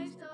eyes. 0.00 0.29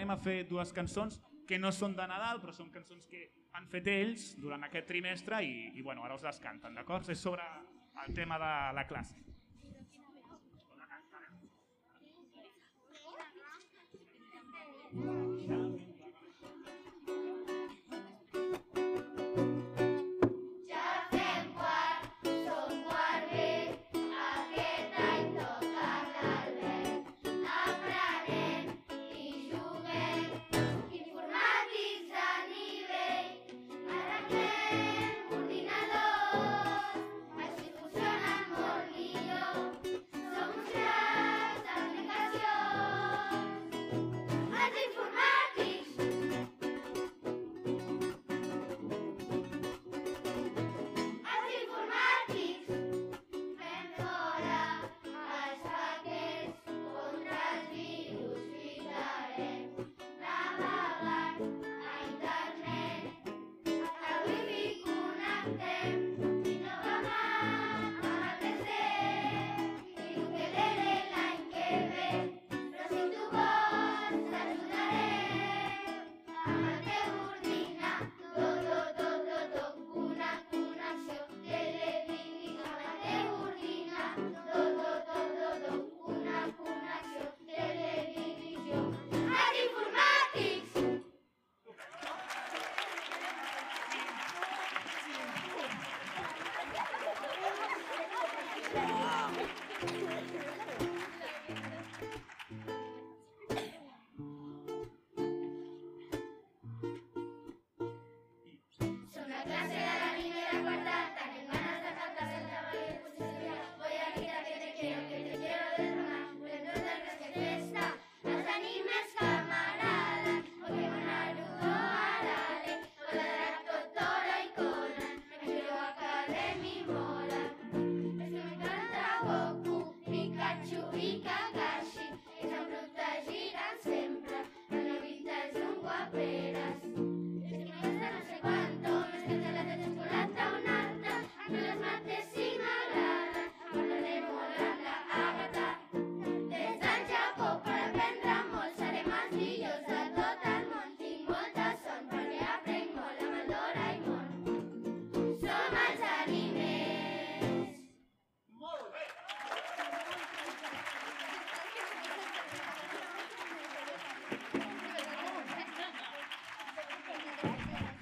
anem 0.00 0.14
a 0.14 0.16
fer 0.16 0.46
dues 0.48 0.70
cançons 0.72 1.18
que 1.48 1.58
no 1.60 1.68
són 1.76 1.92
de 1.98 2.06
Nadal, 2.08 2.40
però 2.40 2.54
són 2.56 2.70
cançons 2.72 3.04
que 3.10 3.26
han 3.58 3.66
fet 3.68 3.90
ells 3.92 4.30
durant 4.40 4.64
aquest 4.64 4.88
trimestre 4.88 5.42
i, 5.44 5.74
i 5.76 5.84
bueno, 5.84 6.06
ara 6.06 6.16
us 6.16 6.24
les 6.24 6.40
canten, 6.40 6.78
d'acord? 6.78 7.10
És 7.12 7.20
sobre 7.20 7.44
el 8.06 8.14
tema 8.16 8.40
de 8.40 8.52
la 8.80 8.86
classe. 8.88 9.18
Mm. 14.90 15.59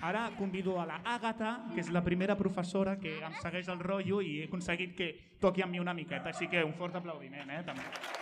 Ara 0.09 0.31
convido 0.39 0.81
a 0.81 0.87
la 0.89 1.03
Àgata, 1.05 1.51
que 1.75 1.83
és 1.83 1.91
la 1.93 2.01
primera 2.01 2.37
professora 2.39 2.95
que 2.97 3.19
em 3.21 3.35
segueix 3.43 3.69
el 3.69 3.83
rotllo 3.83 4.23
i 4.25 4.39
he 4.39 4.47
aconseguit 4.49 4.95
que 4.97 5.11
toqui 5.43 5.67
amb 5.67 5.77
mi 5.77 5.83
una 5.85 5.93
miqueta. 5.93 6.33
Així 6.33 6.49
que 6.49 6.65
un 6.65 6.73
fort 6.81 6.97
aplaudiment, 6.97 7.53
eh, 7.53 7.61
també. 7.67 8.18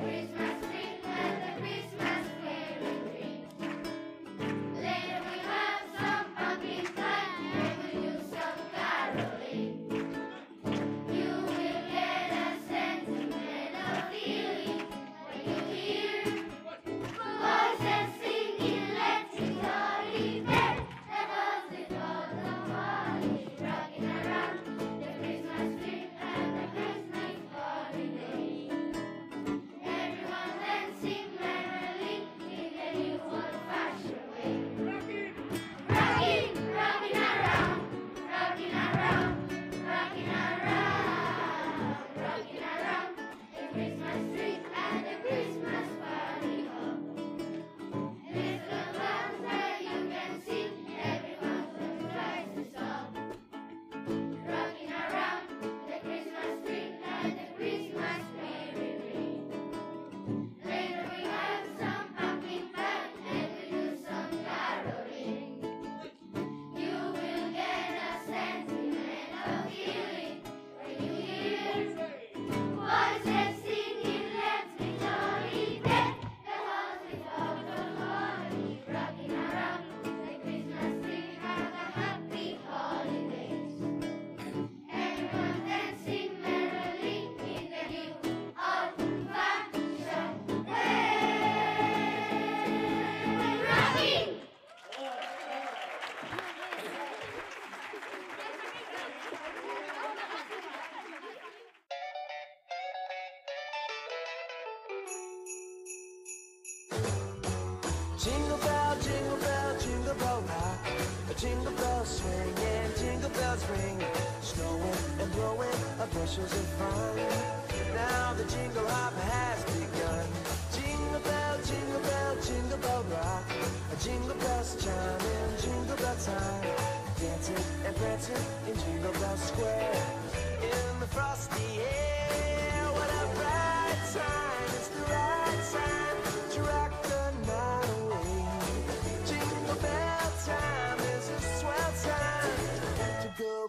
Christmas. 0.00 0.39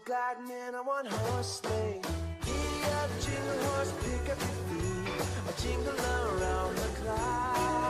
gliding 0.06 0.50
in 0.50 0.76
a 0.76 0.84
one 0.84 1.06
horse 1.06 1.62
sleigh. 1.62 2.02
Giddy 2.46 2.84
up, 3.02 3.10
jingle 3.20 3.64
horse, 3.70 3.94
pick 4.02 4.32
up 4.32 4.40
your 4.40 4.58
feet. 4.70 5.28
A 5.50 5.62
jingle 5.62 6.00
around 6.00 6.76
the 6.76 6.90
clock. 7.02 7.81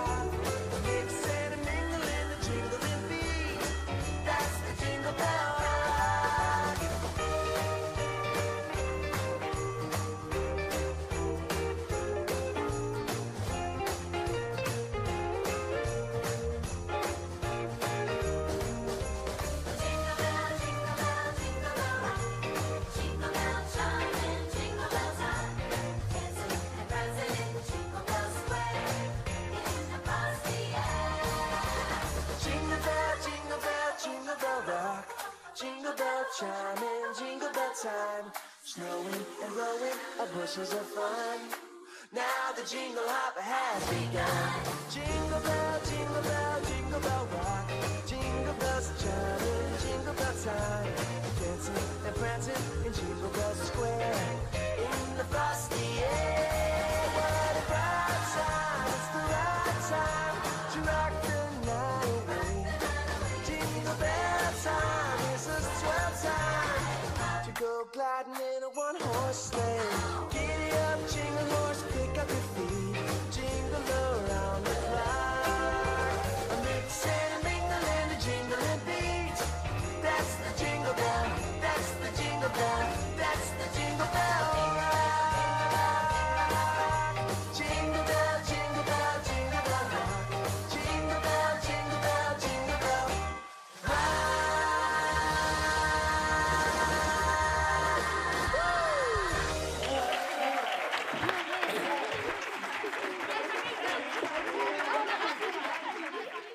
discussions 40.55 40.74
are 40.74 40.84
fun. 40.84 41.39
Now 42.13 42.51
the 42.55 42.63
jingle 42.67 43.03
hop 43.05 43.38
has 43.39 43.89
begun. 43.89 44.75
Jingle 44.91 45.39
bell, 45.39 45.79
jingle 45.86 46.22
bell, 46.24 46.62
jingle 46.67 47.00
bell 47.00 47.27
rock. 47.38 47.61